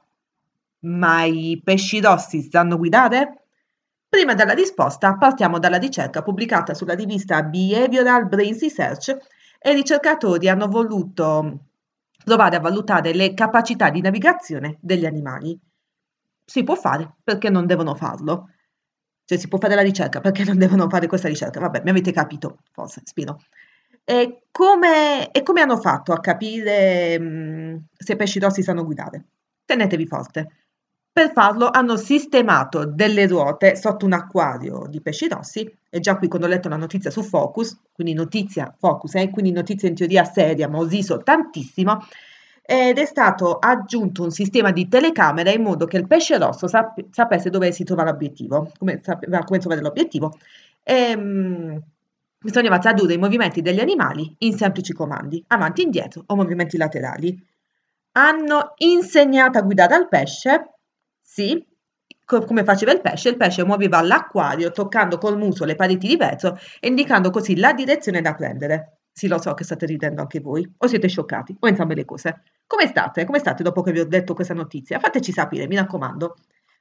Ma 0.85 1.23
i 1.23 1.61
pesci 1.63 2.01
rossi 2.01 2.41
sanno 2.49 2.77
guidare? 2.77 3.45
Prima 4.09 4.33
della 4.33 4.53
risposta 4.53 5.15
partiamo 5.15 5.59
dalla 5.59 5.77
ricerca 5.77 6.21
pubblicata 6.21 6.73
sulla 6.73 6.93
rivista 6.93 7.41
Behavioral 7.41 8.27
Brain 8.27 8.57
Research 8.59 9.17
e 9.59 9.71
i 9.71 9.75
ricercatori 9.75 10.49
hanno 10.49 10.67
voluto 10.67 11.59
provare 12.23 12.57
a 12.57 12.59
valutare 12.59 13.13
le 13.13 13.33
capacità 13.33 13.89
di 13.89 14.01
navigazione 14.01 14.77
degli 14.81 15.05
animali. 15.05 15.57
Si 16.45 16.63
può 16.63 16.75
fare 16.75 17.15
perché 17.23 17.49
non 17.49 17.65
devono 17.65 17.95
farlo. 17.95 18.49
Cioè 19.25 19.37
si 19.37 19.47
può 19.47 19.57
fare 19.57 19.75
la 19.75 19.81
ricerca 19.81 20.19
perché 20.19 20.43
non 20.43 20.57
devono 20.57 20.89
fare 20.89 21.07
questa 21.07 21.27
ricerca. 21.27 21.59
Vabbè, 21.59 21.81
mi 21.83 21.89
avete 21.89 22.11
capito, 22.11 22.59
forse, 22.71 23.01
Spino. 23.05 23.39
E 24.05 24.43
come, 24.51 25.31
e 25.31 25.43
come 25.43 25.61
hanno 25.61 25.77
fatto 25.77 26.11
a 26.11 26.19
capire 26.19 27.17
mh, 27.19 27.25
mm, 27.25 27.75
se 27.97 28.15
pesci 28.15 28.39
rossi 28.39 28.61
sanno 28.61 28.83
guidare? 28.83 29.25
Tenetevi 29.65 30.05
forte. 30.05 30.49
Per 31.13 31.31
farlo 31.31 31.69
hanno 31.71 31.95
sistemato 31.95 32.85
delle 32.85 33.27
ruote 33.27 33.75
sotto 33.75 34.05
un 34.05 34.13
acquario 34.13 34.87
di 34.89 34.99
pesci 34.99 35.27
rossi 35.27 35.71
e 35.89 35.99
già 35.99 36.17
qui 36.17 36.27
quando 36.27 36.47
ho 36.47 36.49
letto 36.49 36.69
la 36.69 36.75
notizia 36.75 37.11
su 37.11 37.21
Focus, 37.21 37.79
quindi 37.93 38.13
notizia 38.13 38.75
Focus, 38.77 39.15
eh, 39.15 39.29
quindi 39.29 39.51
notizia 39.51 39.87
in 39.87 39.95
teoria 39.95 40.23
seria, 40.23 40.67
ma 40.67 40.79
ho 40.79 40.87
riso 40.87 41.19
tantissimo, 41.19 41.99
ed 42.65 42.97
è 42.97 43.05
stato 43.05 43.57
aggiunto 43.59 44.23
un 44.23 44.31
sistema 44.31 44.71
di 44.71 44.87
telecamera 44.87 45.51
in 45.51 45.61
modo 45.61 45.85
che 45.85 45.97
il 45.97 46.07
pesce 46.07 46.37
rosso 46.37 46.67
sap- 46.67 47.05
sapesse 47.11 47.49
dove 47.49 47.71
si 47.71 47.83
trova 47.83 48.03
l'obiettivo, 48.03 48.71
come, 48.77 48.99
sapeva 49.03 49.39
come 49.43 49.59
trovare 49.59 49.81
l'obiettivo. 49.81 50.37
E, 50.83 51.15
mh, 51.15 51.81
bisognava 52.39 52.79
tradurre 52.79 53.13
i 53.13 53.17
movimenti 53.17 53.61
degli 53.61 53.79
animali 53.79 54.33
in 54.39 54.57
semplici 54.57 54.93
comandi, 54.93 55.43
avanti 55.47 55.81
e 55.81 55.85
indietro 55.85 56.23
o 56.27 56.35
movimenti 56.35 56.77
laterali. 56.77 57.37
Hanno 58.15 58.73
insegnato 58.77 59.57
a 59.57 59.61
guidare 59.61 59.95
al 59.95 60.07
pesce, 60.07 60.73
sì, 61.21 61.65
co- 62.25 62.43
come 62.45 62.63
faceva 62.63 62.91
il 62.91 63.01
pesce, 63.01 63.29
il 63.29 63.37
pesce 63.37 63.63
muoveva 63.65 64.01
l'acquario 64.01 64.71
toccando 64.71 65.17
col 65.17 65.37
muso 65.37 65.65
le 65.65 65.75
pareti 65.75 66.07
di 66.07 66.17
vetro 66.17 66.57
e 66.79 66.87
indicando 66.87 67.29
così 67.31 67.55
la 67.57 67.73
direzione 67.73 68.21
da 68.21 68.35
prendere. 68.35 68.99
Sì, 69.11 69.27
lo 69.27 69.39
so 69.39 69.53
che 69.53 69.63
state 69.63 69.85
ridendo 69.85 70.21
anche 70.21 70.39
voi, 70.39 70.67
o 70.77 70.87
siete 70.87 71.07
scioccati, 71.07 71.55
o 71.59 71.67
entrambe 71.67 71.95
le 71.95 72.05
cose. 72.05 72.41
Come 72.67 72.87
state? 72.87 73.25
Come 73.25 73.39
state 73.39 73.63
dopo 73.63 73.81
che 73.81 73.91
vi 73.91 73.99
ho 73.99 74.07
detto 74.07 74.33
questa 74.33 74.53
notizia? 74.53 74.99
Fateci 74.99 75.31
sapere, 75.31 75.67
mi 75.67 75.75
raccomando. 75.75 76.35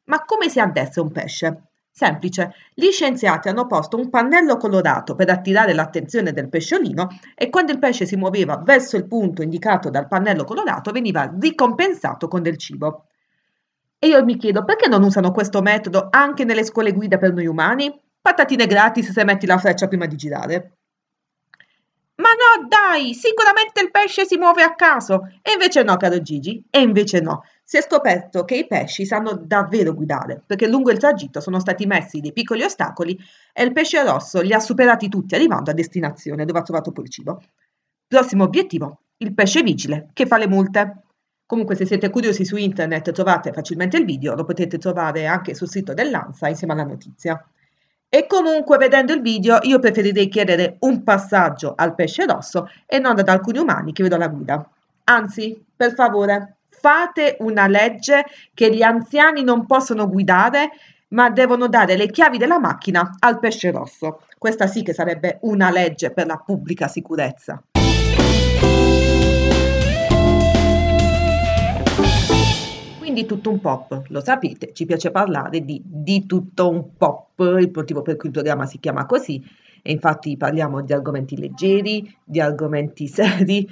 Ma 0.04 0.24
come 0.24 0.48
si 0.48 0.60
addessa 0.60 1.00
un 1.00 1.12
pesce? 1.12 1.62
Semplice, 1.94 2.54
gli 2.72 2.90
scienziati 2.90 3.48
hanno 3.48 3.66
posto 3.66 3.98
un 3.98 4.08
pannello 4.08 4.56
colorato 4.56 5.14
per 5.14 5.28
attirare 5.28 5.74
l'attenzione 5.74 6.32
del 6.32 6.48
pesciolino 6.48 7.08
e 7.34 7.50
quando 7.50 7.70
il 7.70 7.78
pesce 7.78 8.06
si 8.06 8.16
muoveva 8.16 8.56
verso 8.56 8.96
il 8.96 9.06
punto 9.06 9.42
indicato 9.42 9.90
dal 9.90 10.08
pannello 10.08 10.44
colorato 10.44 10.90
veniva 10.90 11.30
ricompensato 11.38 12.28
con 12.28 12.42
del 12.42 12.56
cibo. 12.56 13.08
E 13.98 14.06
io 14.06 14.24
mi 14.24 14.38
chiedo 14.38 14.64
perché 14.64 14.88
non 14.88 15.02
usano 15.02 15.32
questo 15.32 15.60
metodo 15.60 16.08
anche 16.10 16.44
nelle 16.44 16.64
scuole 16.64 16.92
guida 16.92 17.18
per 17.18 17.34
noi 17.34 17.46
umani? 17.46 17.94
Patatine 18.22 18.66
gratis 18.66 19.12
se 19.12 19.24
metti 19.24 19.44
la 19.44 19.58
freccia 19.58 19.86
prima 19.86 20.06
di 20.06 20.16
girare. 20.16 20.76
Ma 22.22 22.28
no, 22.38 22.68
dai, 22.68 23.14
sicuramente 23.14 23.80
il 23.82 23.90
pesce 23.90 24.24
si 24.24 24.36
muove 24.36 24.62
a 24.62 24.76
caso. 24.76 25.28
E 25.42 25.52
invece 25.54 25.82
no, 25.82 25.96
caro 25.96 26.22
Gigi, 26.22 26.64
e 26.70 26.80
invece 26.80 27.20
no. 27.20 27.42
Si 27.64 27.76
è 27.76 27.82
scoperto 27.82 28.44
che 28.44 28.54
i 28.54 28.66
pesci 28.66 29.04
sanno 29.04 29.34
davvero 29.34 29.92
guidare, 29.92 30.40
perché 30.46 30.68
lungo 30.68 30.92
il 30.92 30.98
tragitto 30.98 31.40
sono 31.40 31.58
stati 31.58 31.84
messi 31.84 32.20
dei 32.20 32.32
piccoli 32.32 32.62
ostacoli 32.62 33.18
e 33.52 33.64
il 33.64 33.72
pesce 33.72 34.04
rosso 34.04 34.40
li 34.40 34.52
ha 34.52 34.60
superati 34.60 35.08
tutti 35.08 35.34
arrivando 35.34 35.70
a 35.70 35.74
destinazione 35.74 36.44
dove 36.44 36.60
ha 36.60 36.62
trovato 36.62 36.92
poi 36.92 37.04
il 37.04 37.10
cibo. 37.10 37.42
Prossimo 38.06 38.44
obiettivo, 38.44 39.00
il 39.16 39.34
pesce 39.34 39.62
vigile, 39.62 40.10
che 40.12 40.26
fa 40.26 40.38
le 40.38 40.46
multe. 40.46 41.02
Comunque 41.44 41.74
se 41.74 41.86
siete 41.86 42.08
curiosi 42.08 42.44
su 42.44 42.56
internet 42.56 43.10
trovate 43.10 43.52
facilmente 43.52 43.96
il 43.96 44.04
video, 44.04 44.36
lo 44.36 44.44
potete 44.44 44.78
trovare 44.78 45.26
anche 45.26 45.54
sul 45.54 45.68
sito 45.68 45.92
dell'ANSA 45.92 46.48
insieme 46.48 46.74
alla 46.74 46.84
notizia. 46.84 47.44
E 48.14 48.26
comunque 48.26 48.76
vedendo 48.76 49.14
il 49.14 49.22
video 49.22 49.58
io 49.62 49.78
preferirei 49.78 50.28
chiedere 50.28 50.76
un 50.80 51.02
passaggio 51.02 51.72
al 51.74 51.94
pesce 51.94 52.26
rosso 52.26 52.68
e 52.84 52.98
non 52.98 53.18
ad 53.18 53.26
alcuni 53.26 53.56
umani 53.56 53.94
che 53.94 54.02
vedo 54.02 54.16
alla 54.16 54.28
guida. 54.28 54.68
Anzi, 55.04 55.58
per 55.74 55.94
favore, 55.94 56.56
fate 56.68 57.38
una 57.38 57.66
legge 57.66 58.26
che 58.52 58.70
gli 58.70 58.82
anziani 58.82 59.42
non 59.42 59.64
possono 59.64 60.10
guidare 60.10 60.72
ma 61.08 61.30
devono 61.30 61.68
dare 61.68 61.96
le 61.96 62.10
chiavi 62.10 62.36
della 62.36 62.58
macchina 62.58 63.16
al 63.18 63.38
pesce 63.38 63.70
rosso. 63.70 64.20
Questa 64.36 64.66
sì 64.66 64.82
che 64.82 64.92
sarebbe 64.92 65.38
una 65.42 65.70
legge 65.70 66.10
per 66.10 66.26
la 66.26 66.36
pubblica 66.36 66.88
sicurezza. 66.88 67.62
Quindi 73.12 73.28
tutto 73.28 73.50
un 73.50 73.60
pop, 73.60 74.04
lo 74.08 74.22
sapete, 74.22 74.72
ci 74.72 74.86
piace 74.86 75.10
parlare 75.10 75.62
di, 75.62 75.82
di 75.84 76.24
tutto 76.24 76.70
un 76.70 76.96
pop, 76.96 77.38
il 77.60 77.70
motivo 77.70 78.00
per 78.00 78.16
cui 78.16 78.28
il 78.28 78.34
programma 78.34 78.64
si 78.64 78.78
chiama 78.78 79.04
così, 79.04 79.44
e 79.82 79.92
infatti 79.92 80.34
parliamo 80.38 80.80
di 80.80 80.94
argomenti 80.94 81.36
leggeri, 81.36 82.10
di 82.24 82.40
argomenti 82.40 83.06
seri, 83.12 83.68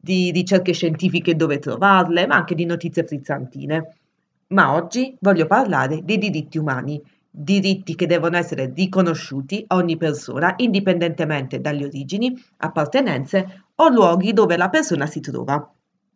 di 0.00 0.32
ricerche 0.32 0.72
scientifiche 0.72 1.36
dove 1.36 1.60
trovarle, 1.60 2.26
ma 2.26 2.34
anche 2.34 2.56
di 2.56 2.64
notizie 2.64 3.04
frizzantine. 3.04 3.98
Ma 4.48 4.74
oggi 4.74 5.16
voglio 5.20 5.46
parlare 5.46 6.00
dei 6.02 6.18
diritti 6.18 6.58
umani, 6.58 7.00
diritti 7.30 7.94
che 7.94 8.06
devono 8.08 8.36
essere 8.36 8.72
riconosciuti 8.74 9.62
a 9.68 9.76
ogni 9.76 9.96
persona, 9.96 10.54
indipendentemente 10.56 11.60
dalle 11.60 11.84
origini, 11.84 12.36
appartenenze 12.56 13.66
o 13.76 13.88
luoghi 13.90 14.32
dove 14.32 14.56
la 14.56 14.68
persona 14.68 15.06
si 15.06 15.20
trova. 15.20 15.72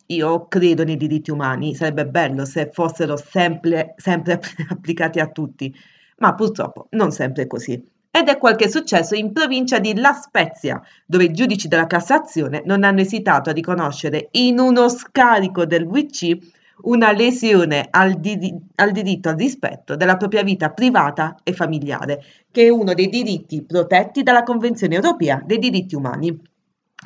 Io 0.06 0.46
credo 0.46 0.84
nei 0.84 0.96
diritti 0.96 1.30
umani, 1.30 1.74
sarebbe 1.74 2.06
bello 2.06 2.44
se 2.44 2.70
fossero 2.72 3.16
sempre, 3.16 3.94
sempre 3.96 4.40
applicati 4.70 5.18
a 5.18 5.28
tutti, 5.28 5.74
ma 6.18 6.34
purtroppo 6.34 6.86
non 6.90 7.10
sempre 7.10 7.44
è 7.44 7.46
così. 7.46 7.82
Ed 8.10 8.28
è 8.28 8.38
quel 8.38 8.56
che 8.56 8.64
è 8.66 8.68
successo 8.68 9.14
in 9.14 9.32
provincia 9.32 9.78
di 9.78 9.94
La 9.94 10.12
Spezia, 10.12 10.80
dove 11.04 11.24
i 11.24 11.32
giudici 11.32 11.68
della 11.68 11.86
Cassazione 11.86 12.62
non 12.64 12.84
hanno 12.84 13.00
esitato 13.00 13.50
a 13.50 13.52
riconoscere 13.52 14.28
in 14.32 14.58
uno 14.58 14.88
scarico 14.88 15.66
del 15.66 15.84
WC 15.84 16.38
una 16.82 17.12
lesione 17.12 17.88
al, 17.90 18.14
di- 18.14 18.54
al, 18.76 18.92
diritto 18.92 19.28
al 19.28 19.36
rispetto 19.36 19.96
della 19.96 20.16
propria 20.16 20.42
vita 20.42 20.70
privata 20.70 21.36
e 21.42 21.52
familiare, 21.52 22.22
che 22.50 22.64
è 22.64 22.68
uno 22.68 22.94
dei 22.94 23.08
diritti 23.08 23.62
protetti 23.62 24.22
dalla 24.22 24.44
Convenzione 24.44 24.94
europea 24.94 25.42
dei 25.44 25.58
diritti 25.58 25.94
umani. 25.94 26.38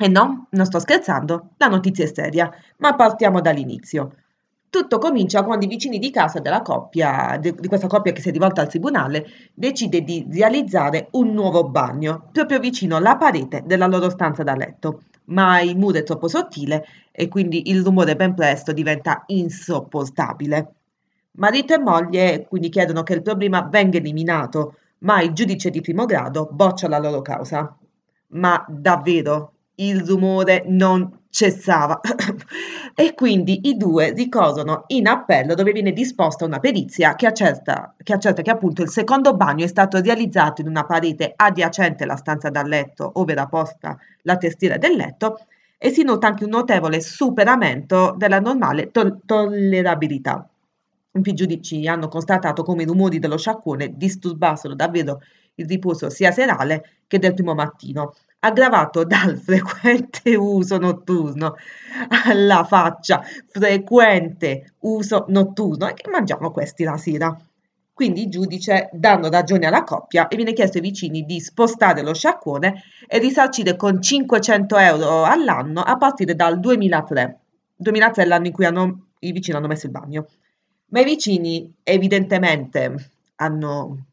E 0.03 0.07
no, 0.07 0.47
non 0.49 0.65
sto 0.65 0.79
scherzando, 0.79 1.49
la 1.57 1.67
notizia 1.67 2.03
è 2.03 2.07
seria, 2.11 2.51
ma 2.77 2.95
partiamo 2.95 3.39
dall'inizio. 3.39 4.15
Tutto 4.67 4.97
comincia 4.97 5.43
quando 5.43 5.65
i 5.65 5.67
vicini 5.67 5.99
di 5.99 6.09
casa 6.09 6.39
della 6.39 6.63
coppia, 6.63 7.37
di, 7.39 7.53
questa 7.67 7.85
coppia 7.85 8.11
che 8.11 8.19
si 8.19 8.29
è 8.29 8.31
rivolta 8.31 8.61
al 8.61 8.67
tribunale, 8.67 9.27
decide 9.53 10.01
di 10.01 10.25
realizzare 10.31 11.09
un 11.11 11.31
nuovo 11.33 11.69
bagno 11.69 12.29
proprio 12.31 12.57
vicino 12.57 12.95
alla 12.95 13.15
parete 13.15 13.61
della 13.63 13.85
loro 13.85 14.09
stanza 14.09 14.41
da 14.41 14.55
letto. 14.55 15.03
Ma 15.25 15.61
il 15.61 15.77
muro 15.77 15.99
è 15.99 16.03
troppo 16.03 16.27
sottile 16.27 16.83
e 17.11 17.27
quindi 17.27 17.69
il 17.69 17.83
rumore 17.83 18.15
ben 18.15 18.33
presto 18.33 18.71
diventa 18.71 19.21
insopportabile. 19.27 20.73
Marito 21.33 21.75
e 21.75 21.79
moglie 21.79 22.47
quindi 22.49 22.69
chiedono 22.69 23.03
che 23.03 23.13
il 23.13 23.21
problema 23.21 23.61
venga 23.69 23.97
eliminato, 23.97 24.77
ma 25.01 25.21
il 25.21 25.33
giudice 25.33 25.69
di 25.69 25.79
primo 25.79 26.05
grado 26.05 26.49
boccia 26.51 26.87
la 26.87 26.97
loro 26.97 27.21
causa. 27.21 27.77
Ma 28.29 28.65
davvero 28.67 29.57
il 29.81 30.01
rumore 30.05 30.63
non 30.67 31.19
cessava 31.29 31.99
e 32.93 33.13
quindi 33.13 33.69
i 33.69 33.77
due 33.77 34.11
ricorrono 34.11 34.83
in 34.87 35.07
appello 35.07 35.55
dove 35.55 35.71
viene 35.71 35.93
disposta 35.93 36.45
una 36.45 36.59
perizia 36.59 37.15
che 37.15 37.25
accerta, 37.25 37.95
che 38.01 38.13
accerta 38.13 38.41
che 38.41 38.51
appunto 38.51 38.81
il 38.81 38.89
secondo 38.89 39.35
bagno 39.35 39.63
è 39.63 39.67
stato 39.67 39.99
realizzato 40.01 40.61
in 40.61 40.67
una 40.67 40.85
parete 40.85 41.33
adiacente 41.35 42.03
alla 42.03 42.17
stanza 42.17 42.49
da 42.49 42.63
letto 42.63 43.09
ove 43.15 43.31
era 43.31 43.47
posta 43.47 43.97
la 44.23 44.37
testiera 44.37 44.77
del 44.77 44.95
letto 44.95 45.45
e 45.77 45.89
si 45.89 46.03
nota 46.03 46.27
anche 46.27 46.43
un 46.43 46.51
notevole 46.51 47.01
superamento 47.01 48.13
della 48.17 48.39
normale 48.39 48.91
to- 48.91 49.21
tollerabilità. 49.25 50.47
Più 51.11 51.33
giudici 51.33 51.87
hanno 51.87 52.07
constatato 52.07 52.63
come 52.63 52.83
i 52.83 52.85
rumori 52.85 53.19
dello 53.19 53.37
sciacquone 53.37 53.97
disturbassero 53.97 54.75
davvero 54.75 55.21
il 55.55 55.65
riposo 55.67 56.09
sia 56.09 56.31
serale 56.31 56.99
che 57.07 57.19
del 57.19 57.33
primo 57.33 57.53
mattino 57.53 58.13
aggravato 58.41 59.03
dal 59.05 59.37
frequente 59.37 60.35
uso 60.35 60.77
notturno, 60.77 61.55
alla 62.25 62.63
faccia, 62.63 63.23
frequente 63.47 64.73
uso 64.79 65.25
notturno, 65.29 65.89
e 65.89 65.93
che 65.93 66.09
mangiamo 66.09 66.51
questi 66.51 66.83
la 66.83 66.97
sera. 66.97 67.35
Quindi 67.93 68.23
il 68.23 68.29
giudice 68.29 68.89
danno 68.93 69.29
ragione 69.29 69.67
alla 69.67 69.83
coppia 69.83 70.27
e 70.27 70.35
viene 70.35 70.53
chiesto 70.53 70.77
ai 70.77 70.83
vicini 70.83 71.23
di 71.23 71.39
spostare 71.39 72.01
lo 72.01 72.13
sciacquone 72.13 72.81
e 73.07 73.19
risarcire 73.19 73.75
con 73.75 74.01
500 74.01 74.77
euro 74.77 75.23
all'anno 75.23 75.81
a 75.81 75.97
partire 75.97 76.33
dal 76.33 76.59
2003. 76.59 77.39
2003 77.75 78.23
è 78.23 78.25
l'anno 78.25 78.47
in 78.47 78.53
cui 78.53 78.65
hanno, 78.65 79.07
i 79.19 79.31
vicini 79.31 79.57
hanno 79.57 79.67
messo 79.67 79.85
il 79.85 79.91
bagno. 79.91 80.27
Ma 80.87 81.01
i 81.01 81.03
vicini 81.03 81.71
evidentemente 81.83 83.11
hanno 83.35 84.05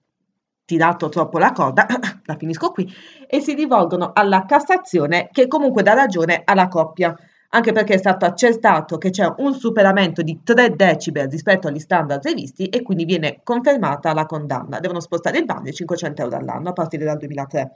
tirato 0.69 1.09
troppo 1.09 1.39
la 1.39 1.53
corda, 1.53 1.87
la 2.27 2.37
finisco 2.37 2.71
qui, 2.73 2.87
e 3.27 3.41
si 3.41 3.55
rivolgono 3.55 4.11
alla 4.13 4.45
Cassazione 4.45 5.31
che 5.33 5.47
comunque 5.47 5.83
dà 5.83 5.95
ragione 5.95 6.43
alla 6.45 6.69
coppia. 6.69 7.17
anche 7.51 7.73
perché 7.73 7.95
è 7.95 7.97
stato 7.97 8.27
accertato 8.27 8.99
che 8.99 9.09
c'è 9.09 9.27
un 9.39 9.55
superamento 9.55 10.21
di 10.21 10.41
3 10.45 10.77
decibel 10.77 11.31
rispetto 11.31 11.69
agli 11.69 11.79
standard 11.79 12.21
previsti 12.21 12.67
e 12.67 12.83
quindi 12.83 13.07
viene 13.07 13.41
confermata 13.43 14.13
la 14.13 14.27
condanna. 14.27 14.79
Devono 14.81 15.01
spostare 15.01 15.39
il 15.39 15.47
bagno 15.47 15.73
500 15.73 16.21
euro 16.23 16.37
all'anno 16.37 16.69
a 16.69 16.73
partire 16.75 17.07
dal 17.07 17.17
2003. 17.17 17.73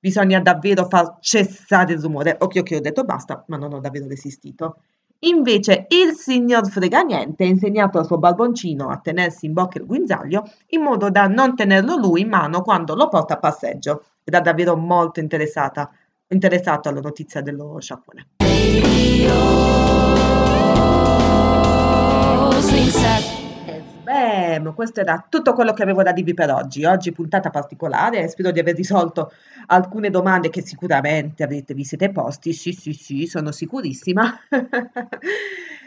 Bisogna 0.00 0.40
davvero 0.40 0.86
far 0.88 1.18
cessare 1.20 1.92
il 1.92 2.00
rumore. 2.00 2.36
Ok, 2.40 2.56
ok, 2.60 2.70
ho 2.76 2.80
detto 2.80 3.04
basta, 3.04 3.44
ma 3.48 3.58
non 3.58 3.74
ho 3.74 3.80
davvero 3.80 4.08
resistito. 4.08 4.78
Invece 5.24 5.86
il 5.88 6.12
signor 6.14 6.68
Frega 6.68 7.00
Niente 7.00 7.44
ha 7.44 7.46
insegnato 7.46 7.98
al 7.98 8.04
suo 8.04 8.18
barboncino 8.18 8.88
a 8.88 8.98
tenersi 8.98 9.46
in 9.46 9.54
bocca 9.54 9.78
il 9.78 9.86
guinzaglio 9.86 10.44
in 10.68 10.82
modo 10.82 11.08
da 11.08 11.26
non 11.28 11.54
tenerlo 11.54 11.96
lui 11.96 12.20
in 12.22 12.28
mano 12.28 12.60
quando 12.60 12.94
lo 12.94 13.08
porta 13.08 13.34
a 13.34 13.38
passeggio. 13.38 14.04
Era 14.22 14.40
davvero 14.40 14.76
molto 14.76 15.20
interessata, 15.20 15.90
interessato 16.28 16.88
alla 16.90 17.00
notizia 17.00 17.40
dello 17.40 17.78
sciacquone. 17.80 18.26
Beh, 24.60 24.72
questo 24.74 25.00
era 25.00 25.24
tutto 25.28 25.52
quello 25.52 25.72
che 25.72 25.82
avevo 25.82 26.02
da 26.02 26.12
dirvi 26.12 26.34
per 26.34 26.50
oggi. 26.50 26.84
Oggi 26.84 27.12
puntata 27.12 27.50
particolare, 27.50 28.28
spero 28.28 28.50
di 28.50 28.60
aver 28.60 28.74
risolto 28.76 29.32
alcune 29.66 30.10
domande 30.10 30.50
che 30.50 30.62
sicuramente 30.62 31.42
avrete, 31.42 31.74
vi 31.74 31.84
siete 31.84 32.10
posti. 32.10 32.52
Sì, 32.52 32.72
sì, 32.72 32.92
sì, 32.92 33.26
sono 33.26 33.50
sicurissima. 33.52 34.38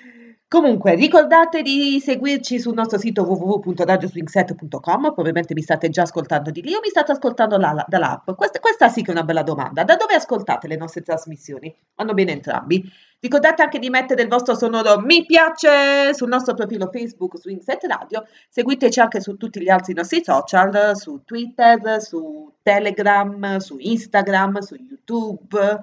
Comunque, 0.50 0.96
ricordate 0.96 1.62
di 1.62 2.00
seguirci 2.00 2.58
sul 2.58 2.74
nostro 2.74 2.98
sito 2.98 3.24
www.radioswingset.com, 3.24 5.02
probabilmente 5.02 5.54
mi 5.54 5.62
state 5.62 5.90
già 5.90 6.04
ascoltando 6.04 6.52
di 6.52 6.62
lì 6.62 6.74
o 6.74 6.80
mi 6.82 6.88
state 6.88 7.12
ascoltando 7.12 7.58
la, 7.58 7.84
dall'app. 7.86 8.32
Questa, 8.32 8.58
questa 8.62 8.88
sì 8.88 9.02
che 9.02 9.10
è 9.10 9.12
una 9.12 9.26
bella 9.26 9.44
domanda. 9.44 9.84
Da 9.84 9.98
dove 9.98 10.14
ascoltate 10.14 10.70
le 10.70 10.78
nostre 10.78 11.02
trasmissioni? 11.02 11.76
Vanno 11.96 12.14
bene 12.14 12.32
entrambi. 12.32 12.82
Ricordate 13.20 13.62
anche 13.62 13.78
di 13.78 13.90
mettere 13.90 14.22
il 14.22 14.30
vostro 14.30 14.56
sonoro 14.56 15.02
mi 15.02 15.26
piace 15.26 16.14
sul 16.14 16.30
nostro 16.30 16.54
profilo 16.54 16.90
Facebook 16.90 17.38
Swingset 17.38 17.84
Radio. 17.84 18.24
Seguiteci 18.48 19.02
anche 19.02 19.20
su 19.20 19.36
tutti 19.36 19.62
gli 19.62 19.70
altri 19.70 19.94
nostri 19.94 20.24
social, 20.24 20.96
su 20.96 21.24
Twitter, 21.26 22.02
su 22.02 22.54
Telegram, 22.62 23.58
su 23.58 23.76
Instagram, 23.80 24.60
su 24.60 24.76
YouTube 24.76 25.82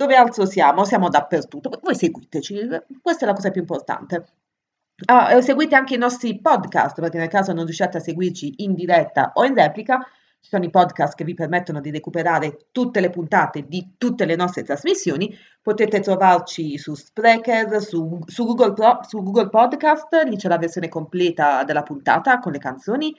dove 0.00 0.16
altro 0.16 0.46
siamo? 0.46 0.84
Siamo 0.84 1.10
dappertutto. 1.10 1.78
Voi 1.82 1.94
seguiteci, 1.94 2.68
questa 3.02 3.24
è 3.24 3.28
la 3.28 3.34
cosa 3.34 3.50
più 3.50 3.60
importante. 3.60 4.24
Ah, 5.04 5.38
seguite 5.42 5.76
anche 5.76 5.94
i 5.94 5.98
nostri 5.98 6.40
podcast, 6.40 6.98
perché 6.98 7.18
nel 7.18 7.28
caso 7.28 7.52
non 7.52 7.66
riusciate 7.66 7.98
a 7.98 8.00
seguirci 8.00 8.62
in 8.62 8.72
diretta 8.72 9.32
o 9.34 9.44
in 9.44 9.52
replica, 9.52 9.98
ci 10.40 10.48
sono 10.48 10.64
i 10.64 10.70
podcast 10.70 11.14
che 11.14 11.24
vi 11.24 11.34
permettono 11.34 11.82
di 11.82 11.90
recuperare 11.90 12.68
tutte 12.72 13.00
le 13.00 13.10
puntate 13.10 13.66
di 13.68 13.96
tutte 13.98 14.24
le 14.24 14.36
nostre 14.36 14.62
trasmissioni. 14.62 15.36
Potete 15.60 16.00
trovarci 16.00 16.78
su 16.78 16.94
Spreaker, 16.94 17.82
su, 17.82 18.20
su, 18.24 18.46
Google, 18.46 18.72
Pro, 18.72 19.00
su 19.06 19.22
Google 19.22 19.50
Podcast, 19.50 20.14
lì 20.24 20.36
c'è 20.36 20.48
la 20.48 20.56
versione 20.56 20.88
completa 20.88 21.62
della 21.64 21.82
puntata 21.82 22.38
con 22.38 22.52
le 22.52 22.58
canzoni. 22.58 23.14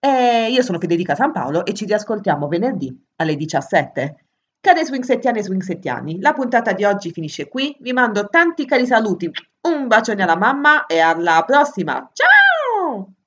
E 0.00 0.48
io 0.50 0.62
sono 0.62 0.80
Federica 0.80 1.14
San 1.14 1.30
Paolo 1.30 1.64
e 1.64 1.74
ci 1.74 1.84
riascoltiamo 1.84 2.48
venerdì 2.48 3.06
alle 3.16 3.36
17. 3.36 4.27
Cari 4.60 4.84
swingsettiani 4.84 5.38
e 5.38 5.42
swingsettiani, 5.42 6.20
la 6.20 6.32
puntata 6.32 6.72
di 6.72 6.84
oggi 6.84 7.12
finisce 7.12 7.48
qui. 7.48 7.76
Vi 7.78 7.92
mando 7.92 8.28
tanti 8.28 8.66
cari 8.66 8.86
saluti, 8.86 9.30
un 9.68 9.86
bacione 9.86 10.22
alla 10.22 10.36
mamma 10.36 10.86
e 10.86 10.98
alla 10.98 11.44
prossima. 11.46 12.10
Ciao! 12.12 13.17